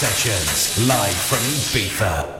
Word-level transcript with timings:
Sessions, 0.00 0.88
live 0.88 1.14
from 1.14 1.40
Ibiza. 1.60 2.39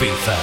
Ibiza. 0.00 0.37